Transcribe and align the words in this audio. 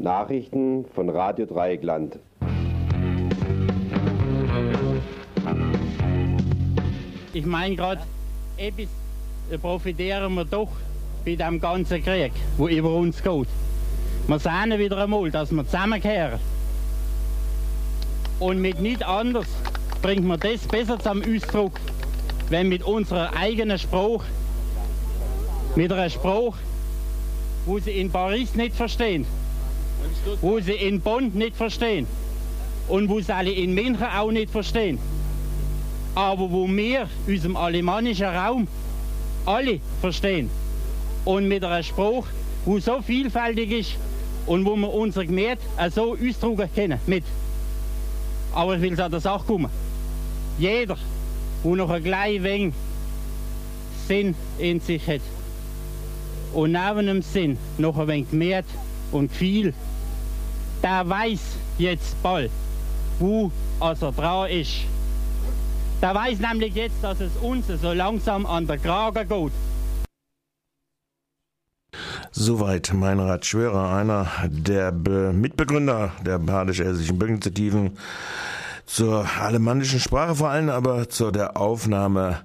Nachrichten 0.00 0.86
von 0.94 1.10
Radio 1.10 1.44
Dreieckland. 1.44 2.18
Ich 7.34 7.44
meine 7.44 7.76
gerade, 7.76 8.00
etwas 8.56 8.88
profitieren 9.60 10.34
wir 10.36 10.46
doch 10.46 10.70
bei 11.22 11.34
dem 11.34 11.60
ganzen 11.60 12.02
Krieg, 12.02 12.32
wo 12.56 12.68
über 12.68 12.94
uns 12.94 13.22
geht. 13.22 13.48
Wir 14.26 14.38
sehen 14.38 14.78
wieder 14.78 14.96
einmal, 14.96 15.30
dass 15.30 15.52
wir 15.52 15.66
zusammenkehren. 15.66 16.40
Und 18.38 18.58
mit 18.58 18.80
nicht 18.80 19.06
anders 19.06 19.48
bringt 20.00 20.24
man 20.24 20.40
das 20.40 20.66
besser 20.66 20.98
zum 20.98 21.22
Ausdruck, 21.22 21.78
wenn 22.48 22.70
mit 22.70 22.82
unserer 22.84 23.36
eigenen 23.36 23.78
Spruch, 23.78 24.24
mit 25.76 25.92
einer 25.92 26.08
Spruch, 26.08 26.56
wo 27.66 27.78
sie 27.78 28.00
in 28.00 28.10
Paris 28.10 28.54
nicht 28.54 28.74
verstehen, 28.74 29.26
wo 30.40 30.60
sie 30.60 30.72
in 30.72 31.00
Bonn 31.00 31.32
nicht 31.34 31.56
verstehen 31.56 32.06
und 32.88 33.08
wo 33.08 33.20
sie 33.20 33.32
alle 33.34 33.52
in 33.52 33.74
München 33.74 34.02
auch 34.04 34.30
nicht 34.30 34.50
verstehen. 34.50 34.98
Aber 36.14 36.50
wo 36.50 36.66
wir 36.68 37.08
unserem 37.26 37.56
alemannischen 37.56 38.26
Raum 38.26 38.68
alle 39.46 39.80
verstehen 40.00 40.50
und 41.24 41.48
mit 41.48 41.64
einem 41.64 41.82
Spruch, 41.82 42.26
wo 42.64 42.78
so 42.78 43.00
vielfältig 43.00 43.70
ist 43.70 43.96
und 44.46 44.64
wo 44.64 44.76
wir 44.76 44.92
unser 44.92 45.24
Gemüt 45.24 45.58
so 45.94 46.16
ausdrücken 46.16 46.68
können 46.74 47.00
mit. 47.06 47.24
Aber 48.52 48.76
ich 48.76 48.82
will 48.82 48.92
es 48.92 49.00
an 49.00 49.10
der 49.10 49.20
Sache 49.20 49.44
kommen. 49.46 49.70
Jeder, 50.58 50.96
der 51.64 51.76
noch 51.76 51.90
ein 51.90 52.02
klein 52.02 52.42
wenig 52.42 52.74
Sinn 54.08 54.34
in 54.58 54.80
sich 54.80 55.06
hat 55.06 55.20
und 56.52 56.72
neben 56.72 57.06
dem 57.06 57.22
Sinn 57.22 57.58
noch 57.78 57.96
ein 57.96 58.08
wenig 58.08 58.30
Gemüt 58.30 58.64
und 59.12 59.30
viel, 59.30 59.72
der 60.82 61.08
weiß 61.08 61.40
jetzt 61.78 62.22
bald, 62.22 62.50
wo 63.18 63.50
er 63.80 63.94
dran 63.94 64.50
ist. 64.50 64.84
Der 66.00 66.14
weiß 66.14 66.38
nämlich 66.38 66.74
jetzt, 66.74 67.02
dass 67.02 67.20
es 67.20 67.32
uns 67.42 67.66
so 67.66 67.92
langsam 67.92 68.46
an 68.46 68.66
der 68.66 68.78
Kragen 68.78 69.28
geht. 69.28 69.52
Soweit 72.32 72.92
Meinrad 72.94 73.44
Schwörer, 73.44 73.92
einer 73.94 74.26
der 74.46 74.92
Be 74.92 75.32
Mitbegründer 75.32 76.12
der 76.24 76.38
badisch-elsischen 76.38 77.18
Bürgerinitiativen 77.18 77.98
zur 78.86 79.26
alemannischen 79.40 80.00
Sprache 80.00 80.36
vor 80.36 80.48
allem, 80.48 80.70
aber 80.70 81.08
zur 81.08 81.32
der 81.32 81.56
Aufnahme 81.56 82.40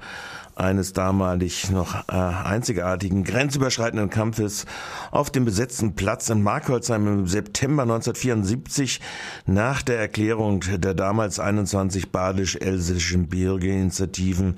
eines 0.56 0.94
damalig 0.94 1.70
noch 1.70 2.08
äh, 2.08 2.14
einzigartigen 2.14 3.24
grenzüberschreitenden 3.24 4.10
Kampfes 4.10 4.66
auf 5.12 5.30
dem 5.30 5.46
besetzten 5.46 5.96
Platz 5.96 6.30
in 6.30 6.42
Markholzheim 6.44 7.08
im 7.08 7.28
September 7.28 7.84
1974 7.84 9.02
nach 9.46 9.82
der 9.82 10.00
Erklärung 10.00 10.64
der 10.78 10.94
damals 10.94 11.40
21 11.40 12.12
badisch-elsischen 12.12 13.28
Bürgerinitiativen, 13.28 14.56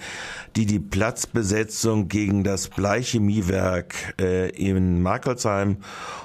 die 0.55 0.65
die 0.67 0.79
Platzbesetzung 0.79 2.07
gegen 2.07 2.43
das 2.43 2.67
Bleichemiewerk 2.67 4.15
äh, 4.21 4.49
in 4.49 5.01
Markholzheim 5.01 5.77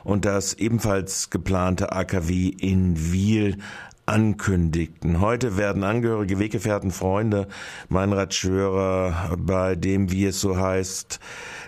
und 0.05 0.27
das 0.27 0.55
ebenfalls 0.55 1.31
geplante 1.31 1.93
AKW 1.93 2.49
in 2.49 3.13
Wiel 3.13 3.59
ankündigten. 4.07 5.21
Heute 5.21 5.57
werden 5.57 5.85
Angehörige, 5.85 6.39
Weggefährten, 6.39 6.91
Freunde, 6.91 7.49
Meinradschwörer 7.89 9.37
bei 9.39 9.77
dem, 9.77 10.11
wie 10.11 10.27
es 10.27 10.41
so 10.41 10.57
heißt, 10.57 11.21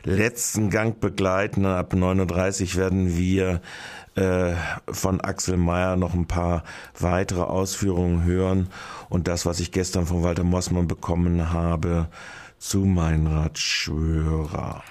letzten 0.05 0.71
Gang 0.71 1.01
begleiten. 1.01 1.65
Ab 1.67 1.95
39 1.95 2.77
werden 2.77 3.17
wir 3.17 3.61
äh, 4.17 4.55
von 4.91 5.21
Axel 5.21 5.57
Mayer 5.57 5.97
noch 5.97 6.15
ein 6.15 6.27
paar 6.27 6.65
weitere 6.99 7.43
Ausführungen 7.43 8.25
hören 8.25 8.69
und 9.09 9.29
das, 9.29 9.47
was 9.47 9.61
ich 9.61 9.73
gestern 9.73 10.07
von 10.07 10.23
Walter 10.23 10.45
Mossmann 10.45 10.89
bekommen 10.89 11.53
habe, 11.53 12.09
zu 12.59 12.81
Meinrad 12.81 13.59
Schwörer. 13.59 14.83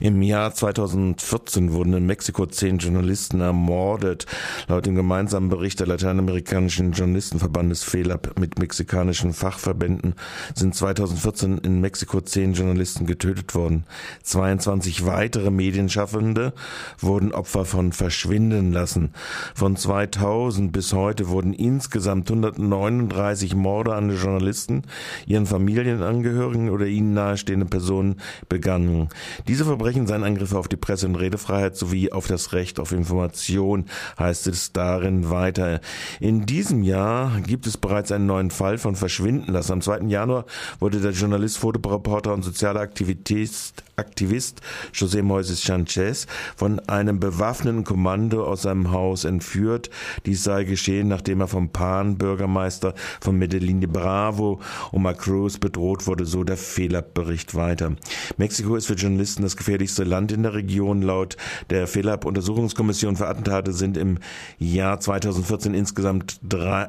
Im 0.00 0.22
Jahr 0.22 0.52
2014 0.52 1.72
wurden 1.72 1.92
in 1.94 2.06
Mexiko 2.06 2.46
zehn 2.46 2.78
Journalisten 2.78 3.40
ermordet. 3.40 4.26
Laut 4.66 4.86
dem 4.86 4.96
gemeinsamen 4.96 5.48
Bericht 5.48 5.80
der 5.80 5.86
lateinamerikanischen 5.86 6.92
Journalistenverbandes 6.92 7.84
FELAB 7.84 8.38
mit 8.38 8.58
mexikanischen 8.58 9.32
Fachverbänden 9.32 10.14
sind 10.54 10.74
2014 10.74 11.58
in 11.58 11.80
Mexiko 11.80 12.20
zehn 12.20 12.54
Journalisten 12.54 13.06
getötet 13.06 13.54
worden. 13.54 13.84
22 14.24 15.06
weitere 15.06 15.50
Medienschaffende 15.50 16.52
wurden 16.98 17.32
Opfer 17.32 17.64
von 17.64 17.92
Verschwinden 17.92 18.72
lassen. 18.72 19.14
Von 19.54 19.76
2000 19.76 20.72
bis 20.72 20.92
heute 20.92 21.28
wurden 21.28 21.52
insgesamt 21.52 22.30
139 22.30 23.54
Morde 23.54 23.94
an 23.94 24.10
Journalisten, 24.10 24.82
ihren 25.26 25.46
Familienangehörigen 25.46 26.70
oder 26.70 26.86
ihnen 26.86 27.14
nahestehende 27.14 27.66
Personen 27.66 28.16
begangen. 28.48 29.08
Diese 29.46 29.64
Verbrechen 29.64 29.83
seien 29.84 30.24
Angriffe 30.24 30.56
auf 30.58 30.66
die 30.66 30.76
Presse- 30.76 31.06
und 31.06 31.16
Redefreiheit 31.16 31.76
sowie 31.76 32.10
auf 32.10 32.26
das 32.26 32.54
Recht 32.54 32.80
auf 32.80 32.92
Information, 32.92 33.84
heißt 34.18 34.46
es 34.46 34.72
darin 34.72 35.28
weiter. 35.28 35.80
In 36.20 36.46
diesem 36.46 36.82
Jahr 36.82 37.38
gibt 37.42 37.66
es 37.66 37.76
bereits 37.76 38.10
einen 38.10 38.24
neuen 38.24 38.50
Fall 38.50 38.78
von 38.78 38.96
Verschwinden 38.96 39.52
lassen. 39.52 39.72
Am 39.72 39.80
2. 39.82 40.04
Januar 40.06 40.46
wurde 40.80 41.00
der 41.00 41.10
Journalist, 41.10 41.58
Fotoreporter 41.58 42.32
und 42.32 42.42
soziale 42.42 42.80
Aktivist, 42.80 43.84
Aktivist 43.96 44.62
José 44.94 45.22
Moises 45.22 45.62
Sanchez 45.62 46.26
von 46.56 46.80
einem 46.88 47.20
bewaffneten 47.20 47.84
Kommando 47.84 48.44
aus 48.44 48.62
seinem 48.62 48.90
Haus 48.90 49.24
entführt. 49.24 49.90
Dies 50.24 50.44
sei 50.44 50.64
geschehen, 50.64 51.08
nachdem 51.08 51.42
er 51.42 51.48
vom 51.48 51.68
Pan-Bürgermeister 51.68 52.94
von 53.20 53.36
Medellin 53.36 53.82
de 53.82 53.90
Bravo, 53.90 54.60
Omar 54.92 55.14
Cruz, 55.14 55.58
bedroht 55.58 56.06
wurde, 56.06 56.24
so 56.24 56.42
der 56.42 56.56
Fehlerbericht 56.56 57.54
weiter. 57.54 57.96
Mexiko 58.38 58.76
ist 58.76 58.86
für 58.86 58.94
Journalisten 58.94 59.42
das 59.42 59.58
Gefährliche 59.58 59.73
gefährlichste 59.74 60.04
Land 60.04 60.30
in 60.30 60.44
der 60.44 60.54
Region. 60.54 61.02
Laut 61.02 61.36
der 61.70 61.88
FELAB-Untersuchungskommission 61.88 63.16
für 63.16 63.26
Attentate 63.26 63.72
sind 63.72 63.96
im 63.96 64.18
Jahr 64.58 65.00
2014 65.00 65.74
insgesamt 65.74 66.40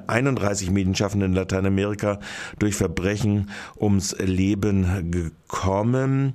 31 0.08 0.70
Medienschaffende 0.70 1.26
in 1.26 1.34
Lateinamerika 1.34 2.20
durch 2.60 2.76
Verbrechen 2.76 3.50
ums 3.80 4.16
Leben 4.20 5.10
gekommen. 5.10 6.34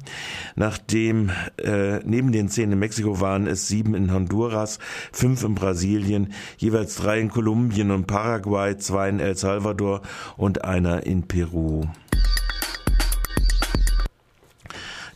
Nachdem 0.56 1.30
äh, 1.62 2.00
neben 2.04 2.32
den 2.32 2.48
zehn 2.48 2.72
in 2.72 2.78
Mexiko 2.80 3.20
waren 3.20 3.46
es 3.46 3.68
sieben 3.68 3.94
in 3.94 4.12
Honduras, 4.12 4.80
fünf 5.12 5.44
in 5.44 5.54
Brasilien, 5.54 6.32
jeweils 6.58 6.96
drei 6.96 7.20
in 7.20 7.30
Kolumbien 7.30 7.92
und 7.92 8.08
Paraguay, 8.08 8.76
zwei 8.76 9.08
in 9.08 9.20
El 9.20 9.36
Salvador 9.36 10.02
und 10.36 10.64
einer 10.64 11.06
in 11.06 11.28
Peru. 11.28 11.84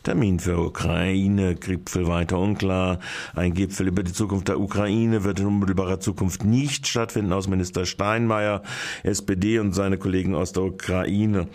Termin 0.05 0.39
für 0.39 0.59
Ukraine-Gipfel 0.59 2.07
weiter 2.07 2.37
unklar. 2.37 2.99
Ein 3.33 3.55
Gipfel 3.55 3.87
über 3.87 4.03
die 4.03 4.13
Zukunft 4.13 4.47
der 4.47 4.59
Ukraine 4.59 5.23
wird 5.23 5.39
in 5.39 5.47
unmittelbarer 5.47 5.99
Zukunft 5.99 6.43
nicht 6.45 6.85
stattfinden. 6.85 7.33
Außenminister 7.33 7.87
Steinmeier, 7.87 8.61
SPD 9.01 9.57
und 9.57 9.73
seine 9.73 9.97
Kollegen 9.97 10.35
aus 10.35 10.53
der 10.53 10.61
Ukraine 10.61 11.47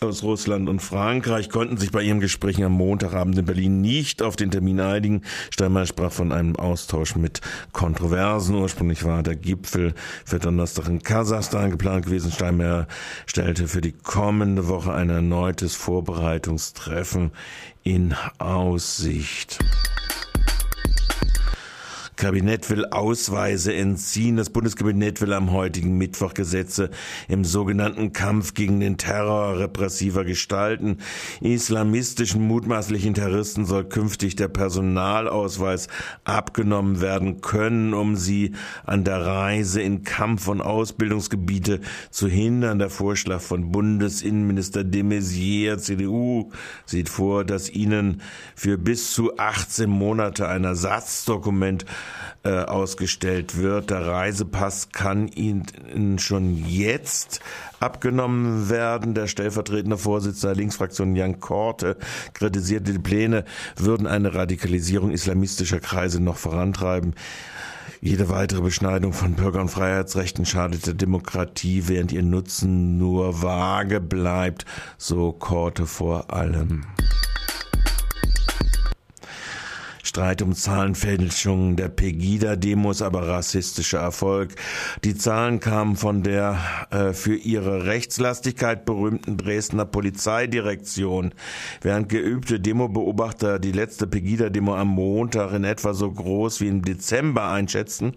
aus 0.00 0.22
Russland 0.22 0.68
und 0.68 0.80
Frankreich 0.80 1.50
konnten 1.50 1.76
sich 1.76 1.90
bei 1.90 2.02
ihren 2.02 2.20
Gesprächen 2.20 2.64
am 2.64 2.72
Montagabend 2.72 3.38
in 3.38 3.44
Berlin 3.44 3.80
nicht 3.80 4.22
auf 4.22 4.36
den 4.36 4.50
Termin 4.50 4.80
einigen. 4.80 5.22
Steinmeier 5.50 5.86
sprach 5.86 6.12
von 6.12 6.32
einem 6.32 6.56
Austausch 6.56 7.16
mit 7.16 7.40
Kontroversen. 7.72 8.54
Ursprünglich 8.54 9.04
war 9.04 9.22
der 9.22 9.36
Gipfel 9.36 9.94
für 10.24 10.38
Donnerstag 10.38 10.88
in 10.88 11.02
Kasachstan 11.02 11.70
geplant 11.70 12.06
gewesen. 12.06 12.30
Steinmeier 12.30 12.86
stellte 13.26 13.68
für 13.68 13.80
die 13.80 13.92
kommende 13.92 14.68
Woche 14.68 14.92
ein 14.92 15.10
erneutes 15.10 15.74
Vorbereitungstreffen 15.74 17.32
in 17.82 18.14
Aussicht. 18.38 19.58
Kabinett 22.18 22.68
will 22.68 22.84
Ausweise 22.86 23.72
entziehen. 23.72 24.36
Das 24.36 24.50
Bundeskabinett 24.50 25.20
will 25.20 25.32
am 25.32 25.52
heutigen 25.52 25.96
Mittwoch 25.96 26.34
Gesetze 26.34 26.90
im 27.28 27.44
sogenannten 27.44 28.12
Kampf 28.12 28.54
gegen 28.54 28.80
den 28.80 28.98
Terror 28.98 29.60
repressiver 29.60 30.24
gestalten. 30.24 30.98
Islamistischen 31.40 32.44
mutmaßlichen 32.44 33.14
Terroristen 33.14 33.66
soll 33.66 33.84
künftig 33.84 34.34
der 34.34 34.48
Personalausweis 34.48 35.86
abgenommen 36.24 37.00
werden 37.00 37.40
können, 37.40 37.94
um 37.94 38.16
sie 38.16 38.52
an 38.84 39.04
der 39.04 39.24
Reise 39.24 39.80
in 39.80 40.02
Kampf- 40.02 40.48
und 40.48 40.60
Ausbildungsgebiete 40.60 41.80
zu 42.10 42.26
hindern. 42.26 42.80
Der 42.80 42.90
Vorschlag 42.90 43.40
von 43.40 43.70
Bundesinnenminister 43.70 44.82
de 44.82 45.04
Maizière, 45.04 45.78
CDU, 45.78 46.50
sieht 46.84 47.08
vor, 47.08 47.44
dass 47.44 47.70
ihnen 47.70 48.22
für 48.56 48.76
bis 48.76 49.12
zu 49.12 49.38
18 49.38 49.88
Monate 49.88 50.48
ein 50.48 50.64
Ersatzdokument 50.64 51.84
äh, 52.44 52.50
ausgestellt 52.50 53.56
wird. 53.56 53.90
Der 53.90 54.06
Reisepass 54.06 54.90
kann 54.92 55.28
Ihnen 55.28 56.18
schon 56.18 56.54
jetzt 56.66 57.40
abgenommen 57.80 58.70
werden. 58.70 59.14
Der 59.14 59.26
stellvertretende 59.26 59.98
Vorsitzende 59.98 60.54
der 60.54 60.62
Linksfraktion 60.62 61.16
Jan 61.16 61.40
Korte 61.40 61.96
kritisierte, 62.34 62.92
die 62.92 62.98
Pläne 62.98 63.44
würden 63.76 64.06
eine 64.06 64.34
Radikalisierung 64.34 65.10
islamistischer 65.10 65.80
Kreise 65.80 66.22
noch 66.22 66.36
vorantreiben. 66.36 67.14
Jede 68.00 68.28
weitere 68.28 68.60
Beschneidung 68.60 69.12
von 69.12 69.34
Bürger- 69.34 69.60
und 69.60 69.70
Freiheitsrechten 69.70 70.46
schadet 70.46 70.86
der 70.86 70.94
Demokratie, 70.94 71.84
während 71.86 72.12
ihr 72.12 72.22
Nutzen 72.22 72.96
nur 72.96 73.42
vage 73.42 74.00
bleibt, 74.00 74.64
so 74.98 75.32
Korte 75.32 75.86
vor 75.86 76.32
allem. 76.32 76.84
Streit 80.08 80.40
um 80.40 80.54
Zahlenfälschungen 80.54 81.76
der 81.76 81.90
Pegida-Demos, 81.90 83.02
aber 83.02 83.28
rassistischer 83.28 83.98
Erfolg. 83.98 84.54
Die 85.04 85.14
Zahlen 85.14 85.60
kamen 85.60 85.96
von 85.96 86.22
der 86.22 86.58
äh, 86.90 87.12
für 87.12 87.34
ihre 87.34 87.84
Rechtslastigkeit 87.84 88.86
berühmten 88.86 89.36
Dresdner 89.36 89.84
Polizeidirektion. 89.84 91.34
Während 91.82 92.08
geübte 92.08 92.58
Demobeobachter 92.58 93.58
die 93.58 93.72
letzte 93.72 94.06
Pegida-Demo 94.06 94.74
am 94.74 94.88
Montag 94.88 95.52
in 95.52 95.64
etwa 95.64 95.92
so 95.92 96.10
groß 96.10 96.62
wie 96.62 96.68
im 96.68 96.80
Dezember 96.80 97.50
einschätzten, 97.50 98.14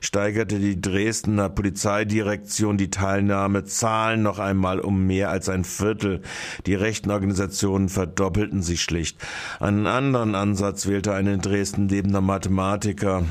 steigerte 0.00 0.58
die 0.58 0.80
Dresdner 0.80 1.50
Polizeidirektion 1.50 2.78
die 2.78 2.90
Teilnahmezahlen 2.90 4.22
noch 4.22 4.38
einmal 4.38 4.80
um 4.80 5.06
mehr 5.06 5.28
als 5.28 5.50
ein 5.50 5.64
Viertel. 5.64 6.22
Die 6.64 6.74
rechten 6.74 7.10
Organisationen 7.10 7.90
verdoppelten 7.90 8.62
sich 8.62 8.80
schlicht. 8.80 9.18
Einen 9.60 9.86
anderen 9.86 10.34
Ansatz 10.34 10.86
wählte 10.86 11.12
eine 11.12 11.33
in 11.34 11.42
Dresden 11.42 11.88
lebender 11.88 12.20
Mathematiker 12.20 13.24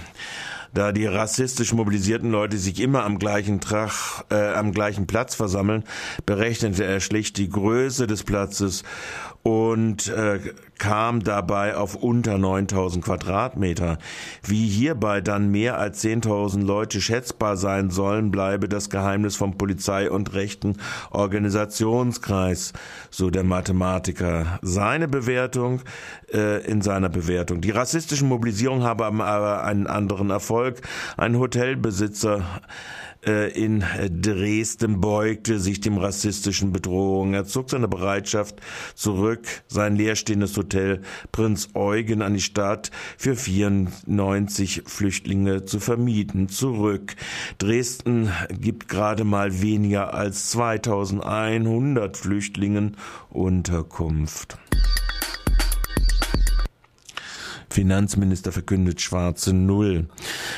da 0.74 0.92
die 0.92 1.06
rassistisch 1.06 1.72
mobilisierten 1.74 2.32
Leute 2.32 2.58
sich 2.58 2.80
immer 2.80 3.04
am 3.04 3.20
gleichen 3.20 3.62
Trach, 3.62 4.24
äh, 4.30 4.54
am 4.54 4.72
gleichen 4.72 5.06
Platz 5.08 5.36
versammeln, 5.36 5.84
berechnete 6.26 6.84
er 6.84 7.00
schlicht 7.00 7.38
die 7.38 7.50
Größe 7.50 8.08
des 8.08 8.24
Platzes 8.24 8.84
und 9.44 10.08
äh, 10.08 10.40
kam 10.78 11.22
dabei 11.22 11.76
auf 11.76 11.96
unter 11.96 12.38
9000 12.38 13.04
Quadratmeter. 13.04 13.98
Wie 14.42 14.68
hierbei 14.68 15.20
dann 15.20 15.52
mehr 15.52 15.78
als 15.78 16.02
10.000 16.04 16.66
Leute 16.66 17.02
schätzbar 17.02 17.58
sein 17.58 17.90
sollen, 17.90 18.32
bleibe 18.32 18.70
das 18.70 18.90
Geheimnis 18.90 19.36
vom 19.36 19.58
Polizei- 19.58 20.10
und 20.10 20.34
rechten 20.34 20.78
Organisationskreis, 21.12 22.72
so 23.10 23.30
der 23.30 23.44
Mathematiker. 23.44 24.60
Seine 24.62 25.10
Bewertung 25.10 25.82
äh, 26.34 26.66
in 26.66 26.82
seiner 26.82 27.10
Bewertung. 27.10 27.60
Die 27.60 27.72
rassistischen 27.72 28.30
Mobilisierungen 28.30 28.84
haben 28.84 29.22
aber 29.22 29.66
einen 29.66 29.88
anderen 29.88 30.30
Erfolg. 30.30 30.82
Ein 31.18 31.38
Hotelbesitzer 31.38 32.44
in 33.26 33.84
Dresden 34.22 35.00
beugte 35.00 35.60
sich 35.60 35.82
dem 35.82 35.98
rassistischen 35.98 36.72
Bedrohungen. 36.72 37.34
Er 37.34 37.46
zog 37.46 37.70
seine 37.70 37.88
Bereitschaft 37.88 38.62
zurück, 38.96 39.48
sein 39.68 39.96
leerstehendes 39.96 40.58
Hotel 40.58 41.02
Prinz 41.32 41.70
Eugen 41.74 42.22
an 42.22 42.34
die 42.34 42.42
Stadt 42.42 42.92
für 43.18 43.36
94 43.36 44.84
Flüchtlinge 44.86 45.66
zu 45.66 45.80
vermieten, 45.80 46.50
zurück. 46.50 47.16
Dresden 47.58 48.32
gibt 48.50 48.88
gerade 48.88 49.24
mal 49.24 49.62
weniger 49.62 50.14
als 50.14 50.50
2100 50.52 52.18
Flüchtlingen 52.18 52.98
Unterkunft. 53.30 54.58
Finanzminister 57.74 58.52
verkündet 58.52 59.02
schwarze 59.02 59.52
Null. 59.52 60.06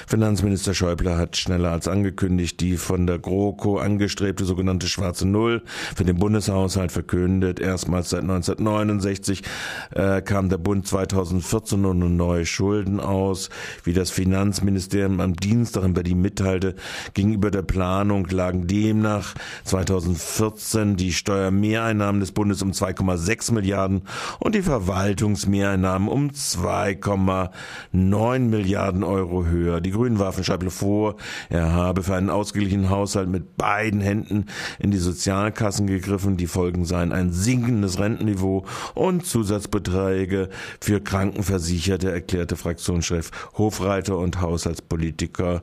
Finanzminister 0.06 0.74
Schäuble 0.74 1.18
hat 1.18 1.38
schneller 1.38 1.72
als 1.72 1.88
angekündigt 1.88 2.60
die 2.60 2.76
von 2.76 3.08
der 3.08 3.20
GroKo 3.20 3.78
angestrebte 3.78 4.44
sogenannte 4.44 4.88
schwarze 4.88 5.26
Null 5.26 5.64
für 5.96 6.04
den 6.04 6.18
Bundeshaushalt 6.18 6.92
verkündet. 6.92 7.62
Erstmals 7.62 8.10
seit 8.10 8.24
1969 8.24 9.44
äh, 9.92 10.22
kam 10.22 10.50
der 10.50 10.58
Bund 10.58 10.86
2014 10.88 11.82
nun 11.82 12.18
neue 12.18 12.46
Schulden 12.46 13.00
aus. 13.00 13.50
Wie 13.86 13.94
das 13.94 14.12
Finanzministerium 14.12 15.22
am 15.22 15.38
Dienstag 15.38 15.86
in 15.86 15.94
Berlin 15.94 16.22
mitteilte, 16.22 16.76
gegenüber 17.14 17.50
der 17.50 17.62
Planung 17.62 18.28
lagen 18.28 18.68
demnach 18.68 19.36
2014 19.64 20.98
die 20.98 21.14
Steuermehreinnahmen 21.14 22.20
des 22.20 22.34
Bundes 22.34 22.62
um 22.62 22.72
2,6 22.72 23.54
Milliarden 23.54 24.02
und 24.40 24.54
die 24.54 24.64
Verwaltungsmehreinnahmen 24.64 26.10
um 26.10 26.34
2, 26.34 27.05
2,9 27.06 28.40
Milliarden 28.40 29.04
Euro 29.04 29.46
höher. 29.46 29.82
Die 29.82 29.92
Grünen 29.92 30.20
warfen 30.20 30.44
Schäuble 30.44 30.72
vor, 30.72 31.16
er 31.50 31.74
habe 31.74 32.04
für 32.04 32.16
einen 32.16 32.30
ausgeglichenen 32.30 32.90
Haushalt 32.90 33.30
mit 33.30 33.58
beiden 33.58 34.02
Händen 34.02 34.46
in 34.80 34.92
die 34.92 34.98
Sozialkassen 34.98 35.88
gegriffen. 35.88 36.38
Die 36.38 36.48
Folgen 36.48 36.86
seien 36.86 37.12
ein 37.12 37.32
sinkendes 37.32 38.00
Rentenniveau 38.00 38.66
und 38.94 39.26
Zusatzbeträge 39.26 40.50
für 40.82 41.02
Krankenversicherte, 41.02 42.12
erklärte 42.12 42.56
Fraktionschef 42.56 43.32
Hofreiter 43.58 44.18
und 44.18 44.42
Haushaltspolitiker 44.42 45.62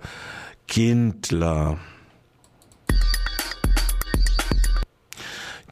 Kindler. 0.68 1.78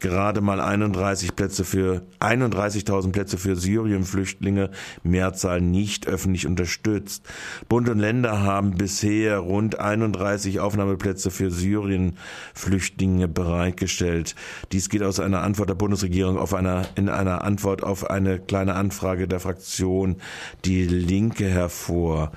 Gerade 0.01 0.41
mal 0.41 0.59
31 0.59 1.35
Plätze 1.35 1.63
für 1.63 2.01
31.000 2.19 3.11
Plätze 3.11 3.37
für 3.37 3.55
Syrien-Flüchtlinge, 3.55 4.71
Mehrzahl 5.03 5.61
nicht 5.61 6.07
öffentlich 6.07 6.47
unterstützt. 6.47 7.23
Bund 7.69 7.87
und 7.87 7.99
Länder 7.99 8.41
haben 8.41 8.71
bisher 8.71 9.37
rund 9.37 9.79
31 9.79 10.59
Aufnahmeplätze 10.59 11.31
für 11.31 11.51
Syrien-Flüchtlinge 11.51 13.27
bereitgestellt. 13.27 14.35
Dies 14.71 14.89
geht 14.89 15.03
aus 15.03 15.19
einer 15.19 15.43
Antwort 15.43 15.69
der 15.69 15.75
Bundesregierung 15.75 16.37
auf 16.37 16.53
einer 16.53 16.81
in 16.95 17.07
einer 17.07 17.43
Antwort 17.43 17.83
auf 17.83 18.09
eine 18.09 18.39
kleine 18.39 18.75
Anfrage 18.75 19.27
der 19.27 19.39
Fraktion 19.39 20.17
Die 20.65 20.85
Linke 20.85 21.45
hervor. 21.45 22.31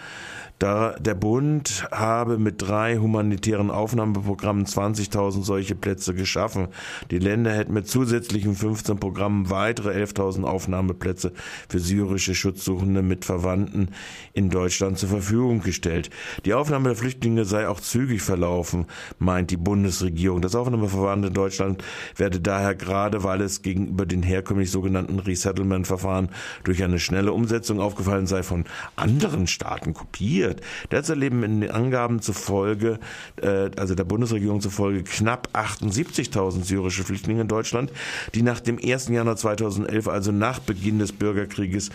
Da 0.61 0.95
der 1.01 1.15
Bund 1.17 1.85
habe 1.91 2.39
mit 2.39 2.63
drei 2.63 2.99
humanitären 2.99 3.73
Aufnahmeprogrammen 3.73 4.67
20.000 4.67 5.43
solche 5.43 5.75
Plätze 5.75 6.15
geschaffen. 6.15 6.69
Die 7.11 7.19
Länder 7.19 7.51
hätten 7.51 7.73
mit 7.75 7.89
zusätzlichen 7.89 8.55
15 8.55 9.01
Programmen 9.01 9.51
weitere 9.51 9.91
11.000 9.91 10.45
Aufnahmeplätze 10.45 11.33
für 11.69 11.81
syrische 11.81 12.37
Schutzsuchende 12.37 13.03
mit 13.03 13.25
Verwandten 13.25 13.89
in 14.33 14.49
Deutschland 14.49 14.97
zur 14.97 15.09
Verfügung 15.09 15.61
gestellt. 15.61 16.11
Die 16.45 16.55
Aufnahme 16.55 16.91
der 16.91 16.97
Flüchtlinge 16.97 17.45
sei 17.45 17.67
auch 17.67 17.81
zügig 17.81 18.23
verlaufen, 18.23 18.87
meint 19.19 19.51
die 19.51 19.57
Bundesregierung. 19.57 20.41
Das 20.41 20.55
Aufnahmeverfahren 20.55 21.25
in 21.25 21.35
Deutschland 21.35 21.83
werde 22.17 22.41
daher 22.41 22.77
gerade, 22.77 23.25
weil 23.25 23.41
es 23.41 23.63
gegenüber 23.63 24.07
den 24.07 24.23
herkömmlich 24.23 24.71
sogenannten 24.71 25.19
Resettlement-Verfahren 25.19 26.29
durch 26.63 26.85
eine 26.85 27.01
schnelle 27.01 27.33
Umsetzung 27.33 27.81
aufgefallen 27.81 28.29
sei, 28.29 28.45
von 28.45 28.65
anderen 28.95 29.49
Staaten 29.49 29.95
kopiert 29.95 30.44
passiert. 30.45 30.61
Derzeit 30.91 31.19
leben 31.19 31.43
in 31.43 31.61
den 31.61 31.71
Angaben 31.71 32.21
zufolge, 32.21 32.99
äh, 33.41 33.71
also 33.77 33.95
der 33.95 34.05
Bundesregierung 34.05 34.61
zufolge, 34.61 35.03
knapp 35.03 35.49
78.000 35.53 36.65
syrische 36.65 37.05
Flüchtlinge 37.05 37.43
in 37.43 37.49
Deutschland, 37.49 37.93
die 38.35 38.43
nach 38.43 38.61
dem 38.61 38.79
1. 38.83 39.09
Januar 39.09 39.37
2011, 39.37 40.09
also 40.09 40.33
nach 40.33 40.59
Beginn 40.59 40.99
des 40.99 41.13
Bürgerkrieges 41.13 41.91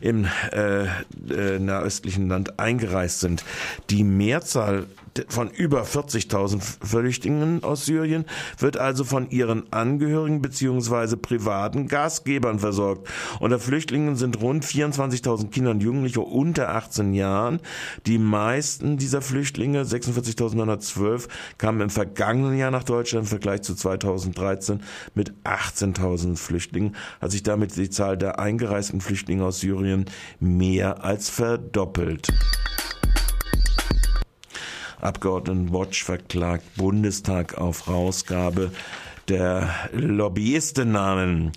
im 0.00 0.26
äh, 0.52 0.84
äh, 0.84 1.58
nahöstlichen 1.58 2.28
Land 2.28 2.58
eingereist 2.58 3.20
sind. 3.20 3.44
Die 3.90 4.04
Mehrzahl 4.04 4.86
von 5.28 5.50
über 5.50 5.82
40.000 5.82 6.60
Flüchtlingen 6.84 7.64
aus 7.64 7.86
Syrien 7.86 8.24
wird 8.58 8.76
also 8.76 9.04
von 9.04 9.30
ihren 9.30 9.72
Angehörigen 9.72 10.42
bzw. 10.42 11.16
privaten 11.16 11.88
Gastgebern 11.88 12.58
versorgt. 12.58 13.08
Unter 13.40 13.58
Flüchtlingen 13.58 14.16
sind 14.16 14.40
rund 14.40 14.64
24.000 14.64 15.50
Kinder 15.50 15.72
und 15.72 15.82
Jugendliche 15.82 16.20
unter 16.20 16.70
18 16.70 17.14
Jahren. 17.14 17.60
Die 18.06 18.18
meisten 18.18 18.96
dieser 18.96 19.22
Flüchtlinge, 19.22 19.82
46.912, 19.84 21.28
kamen 21.58 21.80
im 21.80 21.90
vergangenen 21.90 22.56
Jahr 22.56 22.70
nach 22.70 22.84
Deutschland 22.84 23.24
im 23.24 23.28
Vergleich 23.28 23.62
zu 23.62 23.74
2013 23.74 24.80
mit 25.14 25.32
18.000 25.44 26.36
Flüchtlingen, 26.36 26.96
hat 27.20 27.30
sich 27.30 27.42
damit 27.42 27.76
die 27.76 27.90
Zahl 27.90 28.16
der 28.16 28.38
eingereisten 28.38 29.00
Flüchtlinge 29.00 29.44
aus 29.44 29.60
Syrien 29.60 30.06
mehr 30.40 31.04
als 31.04 31.28
verdoppelt. 31.28 32.28
Abgeordnetenwatch 35.02 36.04
verklagt 36.04 36.64
Bundestag 36.76 37.58
auf 37.58 37.88
Rausgabe 37.88 38.70
der 39.32 39.70
Lobbyistennamen. 39.92 41.52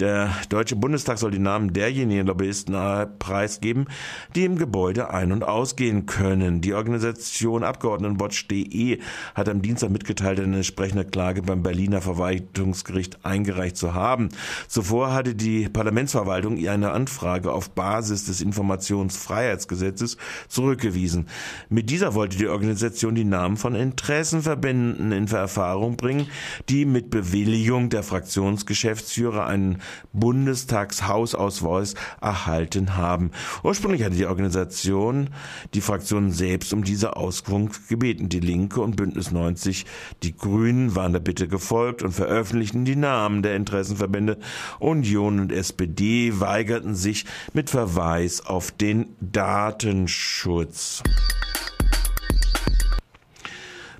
Der 0.00 0.30
Deutsche 0.48 0.76
Bundestag 0.76 1.18
soll 1.18 1.30
die 1.30 1.38
Namen 1.38 1.74
derjenigen 1.74 2.26
Lobbyisten 2.26 2.74
preisgeben, 3.18 3.86
die 4.34 4.46
im 4.46 4.56
Gebäude 4.56 5.10
ein- 5.10 5.32
und 5.32 5.44
ausgehen 5.44 6.06
können. 6.06 6.62
Die 6.62 6.72
Organisation 6.72 7.64
Abgeordnetenwatch.de 7.64 9.00
hat 9.34 9.48
am 9.50 9.60
Dienstag 9.60 9.90
mitgeteilt, 9.90 10.40
eine 10.40 10.56
entsprechende 10.56 11.04
Klage 11.04 11.42
beim 11.42 11.62
Berliner 11.62 12.00
Verwaltungsgericht 12.00 13.26
eingereicht 13.26 13.76
zu 13.76 13.92
haben. 13.92 14.30
Zuvor 14.66 15.12
hatte 15.12 15.34
die 15.34 15.68
Parlamentsverwaltung 15.68 16.56
eine 16.66 16.92
Anfrage 16.92 17.52
auf 17.52 17.70
Basis 17.70 18.24
des 18.24 18.40
Informationsfreiheitsgesetzes 18.40 20.16
zurückgewiesen. 20.48 21.26
Mit 21.68 21.90
dieser 21.90 22.14
wollte 22.14 22.38
die 22.38 22.48
Organisation 22.48 23.14
die 23.14 23.24
Namen 23.24 23.58
von 23.58 23.74
Interessenverbänden 23.74 25.12
in 25.12 25.26
Erfahrung 25.26 25.96
bringen, 25.96 26.26
die 26.70 26.86
mit 26.86 27.17
Bewilligung 27.18 27.90
der 27.90 28.04
Fraktionsgeschäftsführer 28.04 29.44
einen 29.44 29.82
Bundestagshausausweis 30.12 31.94
erhalten 32.20 32.96
haben. 32.96 33.32
Ursprünglich 33.64 34.04
hatte 34.04 34.14
die 34.14 34.26
Organisation 34.26 35.30
die 35.74 35.80
Fraktion 35.80 36.30
selbst 36.30 36.72
um 36.72 36.84
diese 36.84 37.16
Auskunft 37.16 37.88
gebeten. 37.88 38.28
Die 38.28 38.38
Linke 38.38 38.80
und 38.80 38.94
Bündnis 38.94 39.32
90, 39.32 39.84
die 40.22 40.36
Grünen 40.36 40.94
waren 40.94 41.12
der 41.12 41.18
Bitte 41.18 41.48
gefolgt 41.48 42.04
und 42.04 42.12
veröffentlichten 42.12 42.84
die 42.84 42.94
Namen 42.94 43.42
der 43.42 43.56
Interessenverbände. 43.56 44.38
Union 44.78 45.40
und 45.40 45.50
SPD 45.50 46.38
weigerten 46.38 46.94
sich 46.94 47.24
mit 47.52 47.68
Verweis 47.68 48.46
auf 48.46 48.70
den 48.70 49.16
Datenschutz. 49.20 51.02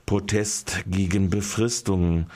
Protest 0.08 0.84
gegen 0.86 1.28
Befristungen. 1.28 2.28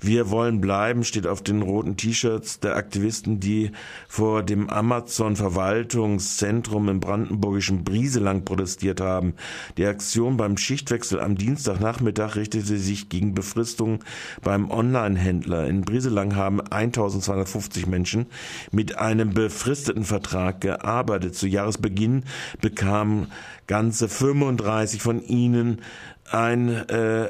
Wir 0.00 0.30
wollen 0.30 0.62
bleiben 0.62 1.04
steht 1.04 1.26
auf 1.26 1.42
den 1.42 1.60
roten 1.60 1.98
T-Shirts 1.98 2.60
der 2.60 2.74
Aktivisten, 2.74 3.38
die 3.38 3.72
vor 4.08 4.42
dem 4.42 4.70
Amazon 4.70 5.36
Verwaltungszentrum 5.36 6.88
im 6.88 7.00
brandenburgischen 7.00 7.84
Brieselang 7.84 8.46
protestiert 8.46 9.02
haben. 9.02 9.34
Die 9.76 9.84
Aktion 9.84 10.38
beim 10.38 10.56
Schichtwechsel 10.56 11.20
am 11.20 11.36
Dienstagnachmittag 11.36 12.34
richtete 12.34 12.78
sich 12.78 13.10
gegen 13.10 13.34
Befristungen 13.34 13.98
beim 14.40 14.70
Online-Händler. 14.70 15.66
In 15.66 15.82
Brieselang 15.82 16.34
haben 16.34 16.62
1250 16.62 17.86
Menschen 17.86 18.24
mit 18.72 18.96
einem 18.96 19.34
befristeten 19.34 20.04
Vertrag 20.04 20.62
gearbeitet. 20.62 21.34
Zu 21.34 21.46
Jahresbeginn 21.46 22.24
bekamen 22.62 23.26
ganze 23.66 24.08
35 24.08 25.02
von 25.02 25.22
ihnen 25.22 25.82
ein, 26.30 26.68
äh, 26.88 27.28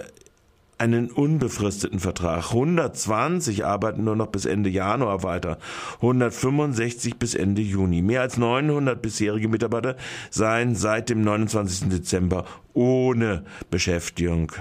einen 0.78 1.11
unbefristeten 1.11 1.99
Vertrag. 1.99 2.50
120 2.52 3.64
arbeiten 3.64 4.05
nur 4.05 4.17
noch 4.17 4.28
bis 4.28 4.45
Ende 4.45 4.71
Januar 4.71 5.23
weiter, 5.23 5.59
165 5.97 7.17
bis 7.17 7.35
Ende 7.35 7.62
Juni. 7.62 8.00
Mehr 8.02 8.21
als 8.21 8.37
900 8.37 9.00
bisherige 9.02 9.49
Mitarbeiter 9.49 9.97
seien 10.31 10.75
seit 10.76 11.11
dem 11.11 11.23
29. 11.23 11.88
Dezember 11.88 12.45
ohne 12.75 13.45
Beschäftigung. 13.71 14.52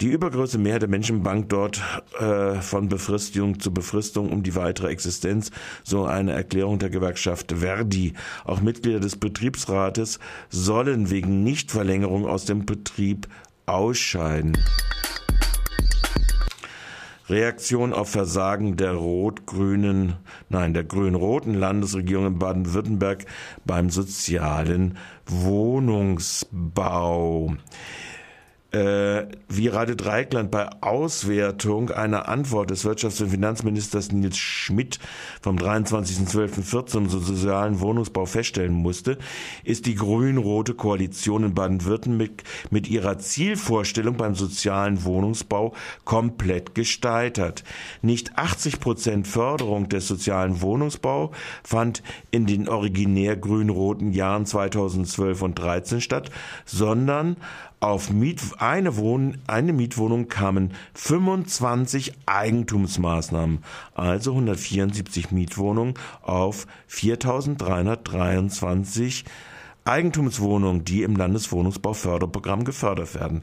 Die 0.00 0.08
übergroße 0.08 0.58
Mehrheit 0.58 0.82
der 0.82 0.88
Menschen 0.88 1.22
bangt 1.22 1.52
dort 1.52 1.80
äh, 2.18 2.60
von 2.60 2.88
Befristung 2.88 3.60
zu 3.60 3.72
Befristung 3.72 4.32
um 4.32 4.42
die 4.42 4.56
weitere 4.56 4.88
Existenz, 4.88 5.52
so 5.84 6.04
eine 6.04 6.32
Erklärung 6.32 6.80
der 6.80 6.90
Gewerkschaft 6.90 7.52
Verdi. 7.52 8.14
Auch 8.44 8.60
Mitglieder 8.60 8.98
des 8.98 9.16
Betriebsrates 9.16 10.18
sollen 10.50 11.10
wegen 11.10 11.44
Nichtverlängerung 11.44 12.26
aus 12.26 12.44
dem 12.44 12.66
Betrieb 12.66 13.28
ausscheiden. 13.66 14.58
Reaktion 17.28 17.92
auf 17.94 18.10
Versagen 18.10 18.76
der 18.76 18.92
rot-grünen, 18.92 20.16
nein, 20.50 20.74
der 20.74 20.84
grün-roten 20.84 21.54
Landesregierung 21.54 22.26
in 22.26 22.38
Baden-Württemberg 22.38 23.24
beim 23.64 23.88
sozialen 23.88 24.98
Wohnungsbau 25.24 26.44
äh, 28.74 29.28
wie 29.48 29.68
Radio 29.68 29.94
Dreikland 29.94 30.50
bei 30.50 30.68
Auswertung 30.82 31.90
einer 31.90 32.28
Antwort 32.28 32.70
des 32.70 32.84
Wirtschafts- 32.84 33.22
und 33.22 33.30
Finanzministers 33.30 34.10
Nils 34.10 34.36
Schmidt 34.36 34.98
vom 35.40 35.56
23.12.14 35.56 36.86
zum 36.86 37.08
sozialen 37.08 37.80
Wohnungsbau 37.80 38.26
feststellen 38.26 38.72
musste, 38.72 39.18
ist 39.62 39.86
die 39.86 39.94
grün-rote 39.94 40.74
Koalition 40.74 41.44
in 41.44 41.54
Baden-Württemberg 41.54 42.42
mit 42.70 42.88
ihrer 42.88 43.18
Zielvorstellung 43.18 44.16
beim 44.16 44.34
sozialen 44.34 45.04
Wohnungsbau 45.04 45.72
komplett 46.04 46.74
gesteitert. 46.74 47.62
Nicht 48.02 48.36
80 48.36 48.80
Prozent 48.80 49.28
Förderung 49.28 49.88
des 49.88 50.08
sozialen 50.08 50.60
Wohnungsbau 50.62 51.30
fand 51.62 52.02
in 52.32 52.46
den 52.46 52.68
originär 52.68 53.36
grün-roten 53.36 54.12
Jahren 54.12 54.46
2012 54.46 55.42
und 55.42 55.58
13 55.58 56.00
statt, 56.00 56.30
sondern 56.64 57.36
auf 57.84 58.10
Miet, 58.10 58.40
eine, 58.64 58.96
Wohn, 58.96 59.38
eine 59.46 59.72
Mietwohnung 59.72 60.26
kamen 60.28 60.72
25 60.94 62.14
Eigentumsmaßnahmen, 62.26 63.62
also 63.94 64.32
174 64.32 65.30
Mietwohnungen 65.30 65.94
auf 66.22 66.66
4323 66.86 69.24
Eigentumswohnungen, 69.84 70.84
die 70.84 71.02
im 71.02 71.14
Landeswohnungsbauförderprogramm 71.14 72.64
gefördert 72.64 73.14
werden. 73.14 73.42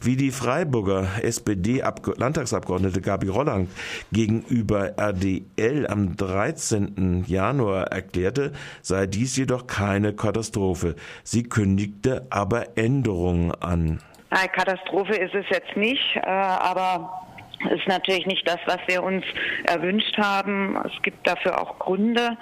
Wie 0.00 0.16
die 0.16 0.30
Freiburger 0.30 1.08
SPD-Landtagsabgeordnete 1.20 3.00
Gabi 3.00 3.26
Rollang 3.26 3.66
gegenüber 4.12 4.96
RDL 4.98 5.88
am 5.88 6.16
13. 6.16 7.24
Januar 7.26 7.88
erklärte, 7.88 8.52
sei 8.82 9.08
dies 9.08 9.36
jedoch 9.36 9.66
keine 9.66 10.12
Katastrophe. 10.12 10.94
Sie 11.24 11.42
kündigte 11.42 12.24
aber 12.30 12.78
Änderungen 12.78 13.50
an. 13.50 13.98
Eine 14.30 14.48
Katastrophe 14.48 15.14
ist 15.14 15.34
es 15.34 15.46
jetzt 15.50 15.76
nicht, 15.76 16.16
äh, 16.16 16.20
aber 16.20 17.26
ist 17.68 17.86
natürlich 17.86 18.26
nicht 18.26 18.48
das, 18.48 18.58
was 18.66 18.78
wir 18.86 19.02
uns 19.02 19.24
erwünscht 19.64 20.16
haben. 20.16 20.76
Es 20.86 21.02
gibt 21.02 21.26
dafür 21.26 21.60
auch 21.60 21.78
Gründe. 21.78 22.38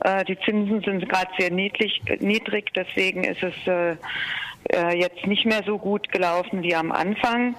Äh, 0.00 0.24
die 0.24 0.38
Zinsen 0.40 0.80
sind 0.80 1.08
gerade 1.08 1.30
sehr 1.38 1.52
niedrig, 1.52 2.72
deswegen 2.74 3.24
ist 3.24 3.42
es 3.42 3.54
äh, 3.66 3.96
äh, 4.72 4.96
jetzt 4.96 5.26
nicht 5.26 5.46
mehr 5.46 5.62
so 5.64 5.78
gut 5.78 6.10
gelaufen 6.10 6.62
wie 6.62 6.74
am 6.74 6.92
Anfang. 6.92 7.54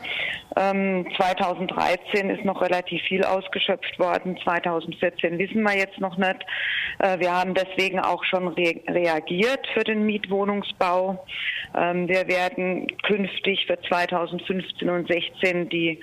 2013 0.55 1.99
ähm, 2.13 2.29
ist 2.31 2.43
noch 2.43 2.61
relativ 2.61 3.03
viel 3.03 3.23
ausgeschöpft 3.23 3.99
worden. 3.99 4.39
2014 4.43 5.37
wissen 5.37 5.61
wir 5.61 5.77
jetzt 5.77 5.99
noch 5.99 6.17
nicht. 6.17 6.43
wir 7.19 7.31
haben 7.31 7.53
deswegen 7.53 7.99
auch 7.99 8.23
schon 8.23 8.47
reagiert 8.47 9.67
für 9.75 9.83
den 9.83 10.07
Mietwohnungsbau. 10.07 11.23
Ähm, 11.75 12.07
wir 12.07 12.27
werden 12.27 12.87
künftig 13.03 13.65
für 13.67 13.79
2015 13.81 14.89
und 14.89 15.07
2016 15.07 15.69
die 15.69 15.99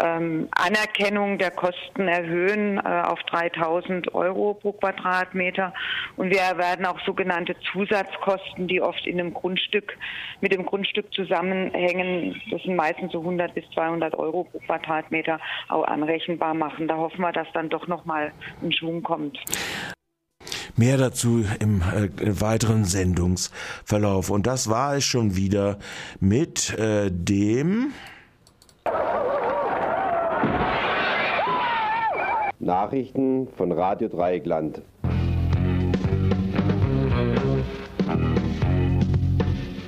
ähm, 0.00 0.48
Anerkennung 0.52 1.38
der 1.38 1.50
Kosten 1.50 2.08
erhöhen 2.08 2.78
äh, 2.78 2.80
auf 2.80 3.18
3000 3.24 4.14
Euro 4.14 4.54
pro 4.54 4.72
Quadratmeter. 4.72 5.74
Und 6.16 6.30
wir 6.30 6.58
werden 6.58 6.86
auch 6.86 7.00
sogenannte 7.04 7.56
Zusatzkosten, 7.72 8.68
die 8.68 8.80
oft 8.80 9.06
in 9.06 9.18
einem 9.18 9.34
Grundstück, 9.34 9.96
mit 10.40 10.52
dem 10.52 10.66
Grundstück 10.66 11.12
zusammenhängen, 11.12 12.40
das 12.50 12.62
sind 12.62 12.76
meistens 12.76 13.12
so 13.12 13.20
100 13.20 13.54
bis 13.54 13.64
200 13.74 14.14
Euro 14.14 14.44
pro 14.44 14.58
Quadratmeter, 14.58 15.38
auch 15.68 15.84
anrechenbar 15.84 16.54
machen. 16.54 16.88
Da 16.88 16.96
hoffen 16.96 17.20
wir, 17.20 17.32
dass 17.32 17.48
dann 17.52 17.68
doch 17.68 17.86
nochmal 17.86 18.32
ein 18.62 18.72
Schwung 18.72 19.02
kommt. 19.02 19.38
Mehr 20.76 20.96
dazu 20.96 21.44
im 21.58 21.82
äh, 21.82 22.40
weiteren 22.40 22.84
Sendungsverlauf. 22.84 24.30
Und 24.30 24.46
das 24.46 24.70
war 24.70 24.96
es 24.96 25.04
schon 25.04 25.36
wieder 25.36 25.78
mit 26.20 26.78
äh, 26.78 27.10
dem 27.10 27.92
Nachrichten 32.60 33.48
von 33.56 33.72
Radio 33.72 34.08
Dreieckland. 34.08 34.82